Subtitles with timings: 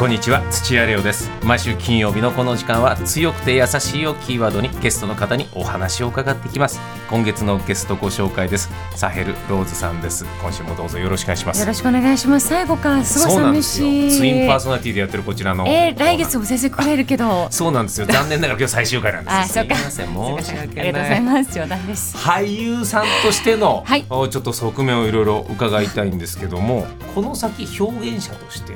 [0.00, 1.30] こんにちは土屋レオです。
[1.44, 6.80] 毎週金曜日のこの時間は強くて優しいをキーワードにゲストの方にお話を伺っていきます。
[7.10, 8.70] 今月のゲストご紹介です。
[8.96, 10.24] サヘルローズさんです。
[10.40, 11.60] 今週もどうぞよろしくお願いします。
[11.60, 12.48] よろしくお願いします。
[12.48, 14.10] 最後かすごい寂しい。
[14.10, 15.68] ツインパーソナリティでやってるこちらの。
[15.68, 17.48] えー、来月も先生くれるけど。
[17.52, 18.06] そうなんですよ。
[18.06, 19.36] 残念ながら今日最終回なんです。
[19.36, 19.74] あそうか。
[19.74, 20.06] すせん。
[20.06, 21.52] 申し訳ありがとうございます。
[21.52, 24.04] 冗談です俳優さんとしての、はい。
[24.04, 28.74] ちょっと側面をいろいろ伺いたいんですけどもこの先表現者として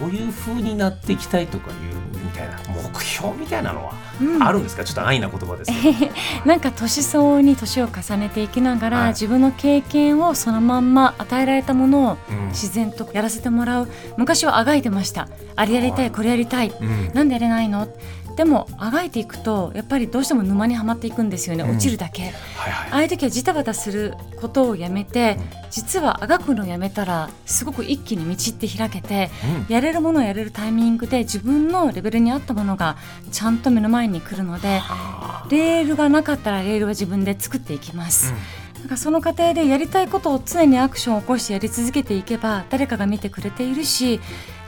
[0.00, 1.76] どういう風になっていきたいとかいう
[2.18, 2.58] みたいな
[2.92, 4.42] 目標みたいなのはうん。
[4.42, 6.12] あるんですか、ちょっと安易な言葉ですけど。
[6.46, 9.08] なんか年相応に年を重ねていきながら、はい。
[9.08, 12.48] 自分の経験をそのまんま与えられたものをうん。
[12.48, 13.88] 自然とやらせてもらう。
[14.16, 15.28] 昔はあがいてました。
[15.56, 16.10] あれやりたはいい。
[16.10, 16.68] これやりたい。
[16.80, 17.10] うん。
[17.14, 17.88] なんでやれないの？
[18.36, 21.64] でもあがいていくとやっぱりどうしても沼にはまっていくんですよね。
[21.64, 21.70] うん。
[21.70, 22.90] 落ちるだけ、はいはい。
[22.92, 25.38] ああいう時はジタバタすることをやめて、
[25.70, 29.30] 実はあがくのをやめたらすごく一気に道って開けて、
[29.68, 29.72] うん。
[29.72, 32.96] やれるものをやれるタイミングで自分のレベルに合ったものが
[33.30, 35.46] ちゃんと目の前に来るのであ。
[35.50, 38.32] レールがなかったらレールは自分で作っていきまーす、
[38.78, 44.20] なんかその過程でやりたいことを常にアクションを起こしてやり続けていけば誰かが見てくれているし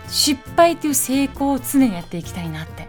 [0.09, 2.87] 失敗っていう成功を常にやっていきたいなって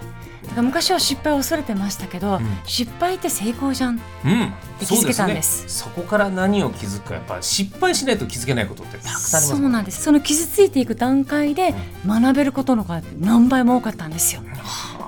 [0.61, 2.57] 昔は失敗を恐れてましたけど、うん。
[2.65, 4.01] 失敗って成功じゃん。
[4.25, 5.67] うん、うん、で気づけたんです。
[5.67, 10.03] そうそこから何を気づくかやっぱ失敗しないと気づけないことってたくさんありますそうなんです。
[10.03, 11.73] その傷ついていく段階で
[12.05, 14.41] 学べることの方が何倍も多かったんですよ。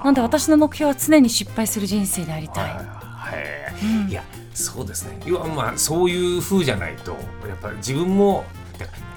[0.04, 2.74] なんで私の目標は常に失敗する人生でありたい、はい。
[2.76, 4.24] はいや
[4.54, 5.20] そうですね。
[5.26, 7.12] いやまあそういう風じゃないと
[7.48, 8.44] やっぱり自分も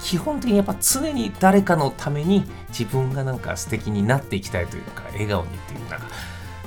[0.01, 6.07] 基本的にやっぱ常に誰かのために自分がなんか素敵になっていきたいというか笑顔にっていうなんか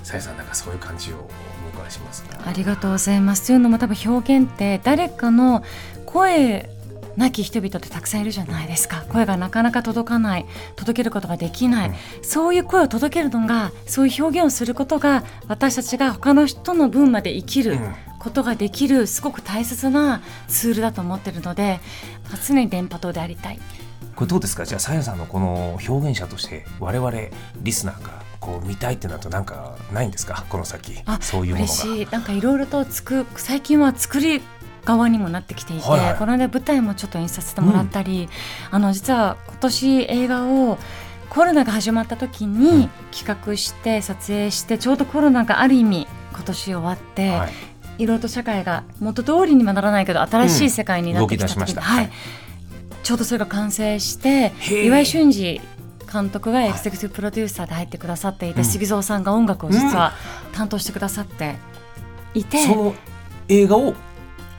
[0.03, 2.39] さやさんなんかそういう感じをお伺いしますね。
[2.45, 3.47] ありがとうございます。
[3.47, 5.65] というのも多分表現って誰かの
[6.07, 6.71] 声
[7.17, 9.05] なき人々ってたくさんいるじゃないですか。
[9.09, 10.47] 声がなかなか届かない。
[10.77, 11.95] 届けることができない、うん。
[12.23, 17.95] そういう声を届けるのがそういう表現をすることが私たちが他の人の分まで生きるうん
[18.25, 21.79] ことができるすごく大切なツールだと思ってるので
[22.49, 23.61] 常に電波塔でありたい。
[24.17, 24.65] これどうですか？
[24.65, 27.13] じゃあさやさんのこの表現者として我々
[27.63, 30.45] リスナーがこう見たいってなるとなんかないんですか？
[30.49, 31.97] この先あそういうもの嬉が。
[31.97, 32.07] しい。
[32.11, 34.41] なんかいろいろとつく最近は作り
[34.85, 36.01] 側にもなってきていて、はい。
[36.01, 38.29] はいこの間舞台もちょっと演出させてもらったり、
[38.71, 40.79] あの実は今年映画を
[41.29, 42.61] コロナが始まった時うん。
[42.61, 47.53] に企画して撮影してちょうどコロナがある意味今年終わって、はい
[47.99, 51.75] いろいろと社会が元通りにはならないけど新しい世界になってきた時に、
[53.03, 55.61] ちょうどそれが完成して岩井俊二
[56.13, 58.65] 監督がエグゼクティブプロデューサーで入ってくださっていて、うん。
[58.65, 60.13] 杉蔵さんが音楽を実は
[60.53, 61.57] 担当してくださって
[62.35, 62.95] いて、その
[63.49, 63.95] 映画を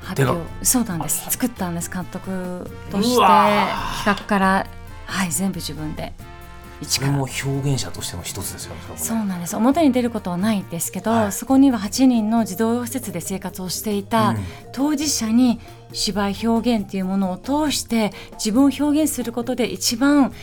[0.01, 0.65] 発表。
[0.65, 1.31] そうなんです。
[1.31, 1.89] 作ったんです。
[1.89, 4.67] 監督として企画から
[5.05, 6.13] はい全部自分で
[6.81, 7.11] 一から。
[7.11, 8.81] も表現者としての一つですよね。
[8.95, 9.55] そうなんです。
[9.55, 11.31] 表に出ることはないんですけど、はい。
[11.31, 14.37] そこには8人の児童施設で生活をしていた、うん。
[14.71, 15.59] 当事者に
[15.93, 20.33] 芝居表現というものを通して自分を表現することで一番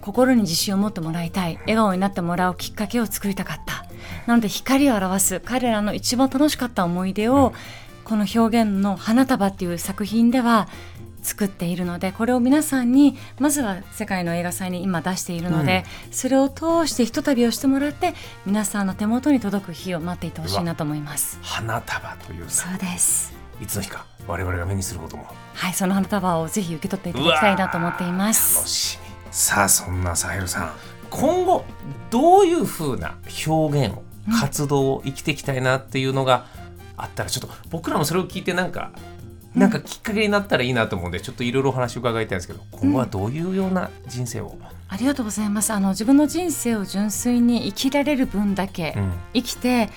[0.00, 3.84] 心に自信を持ってもらいたい笑顔になってもらうきっかけを作りたかった。
[4.26, 7.52] なので光を表す彼らの一番楽しかった思い出を、
[8.04, 10.68] この表現の「花束」っていう作品では
[11.22, 21.38] 作っているのでこれを皆さんにまずは世界の映画祭に今出しているので、それを通してひとたびをしてもらって皆さんの手元に届く日を待っていてほしいなと思います。
[21.42, 23.32] 花束というさそうです。
[23.60, 25.26] いつの日か我々が目にすることも。
[25.54, 28.56] はいその花束をぜひ受け取っていただきたいなと思っています。
[28.56, 29.12] 楽しみ。
[29.30, 30.72] さあそんなサヘルさん。
[31.10, 31.64] 今後
[32.10, 33.16] どういうふうな
[33.46, 34.40] 表現をうん。
[34.40, 36.46] 活動を生きていきたいなっていうのが
[36.96, 38.92] あったらちょっと僕らもそれを聞いてなんか
[39.54, 44.56] なんかきっかけになったらいいなと思うんでちょっといろいろお話を伺いたいんですけど今後はどういうような人生を、
[44.88, 45.72] ありがとうございます。
[45.72, 49.12] あの自分の人生を純粋に生きられる分だけうん。
[49.34, 49.90] 生きて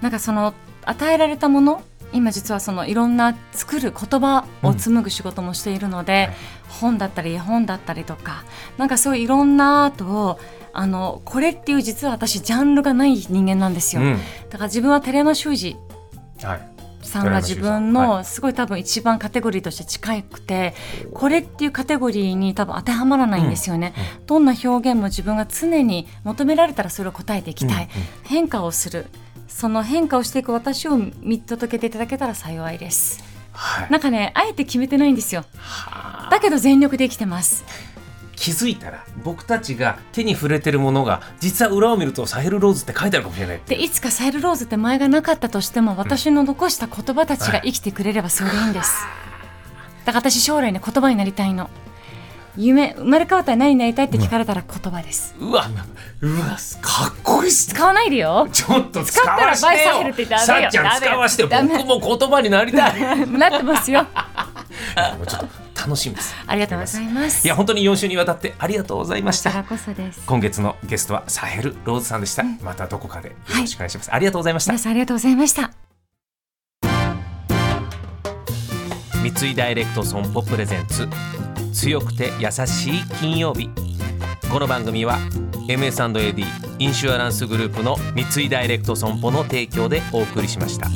[0.00, 0.54] なんかその
[0.84, 6.30] 与えられたもの今実はそのいろんな作る言葉を紡ぐ仕事もしているので、はい
[6.70, 8.44] 本だったり絵本だったりとか
[8.78, 10.40] なんかそういういろんなアートを
[10.72, 14.18] あのこれっていう実は私ジャンルがない人間なんですよ、うん。
[14.48, 15.76] だから自分は寺山修司
[16.42, 16.69] はい
[17.02, 20.74] さんが自分のすごい多分一番カテゴリーとして近くて
[21.14, 23.94] これっていうカテゴリーに多分当てはまらないんですよね、
[24.26, 27.88] どんな表現も自分が常に求められたらそれを答えていきたい、うんうん
[28.24, 29.06] 変化をする。
[29.48, 33.22] その変化をしていく私を見届けていただけたら幸いです。
[33.52, 33.90] はい。
[33.90, 35.44] なんかねあえて決めてないんですよ。
[35.56, 36.30] はあ。
[36.30, 37.64] だけど全力で生きてます
[38.40, 49.04] 気づいたら僕たちが手に触れてるものが実は裏を見るとサヘルローズって書いてあるかもしれないでいつかサイルローズって前がなかったとしても私の残した言葉たちが生きてくれればそれでいいんです。
[50.06, 51.68] だから私将来ね言葉になりたいの。
[52.56, 55.70] 夢生まれ変わったら何になりたいって聞かれたら言葉です、うわ
[56.20, 57.74] うわかっこいいっすね。
[57.76, 58.48] 使わないでよ。
[58.50, 63.28] ちょっと使使ったらわして倍サヘルってダメよさっちゃん使わして僕も言葉になりたい。
[63.30, 64.04] なってますよ。
[65.18, 65.48] もうちょっと
[65.80, 66.34] 楽しみです。
[66.46, 67.46] ありがとうございます。
[67.46, 69.64] いや本当に4週にわたってありがとうございました。
[70.26, 74.72] 今月のゲストはサヘルローズさんでした、またどこかでよろしくお願いします、ありがとうございました。
[74.72, 75.72] 皆さんありがとうございました。
[79.22, 81.08] 三井ダイレクト損保プレゼンツ
[81.72, 83.70] 強くて優しい金曜日。
[84.50, 85.18] この番組は
[85.68, 86.44] MS&AD
[86.78, 90.88] インシュアランスグループの三井ダイレクト損保の提供でお送りしました。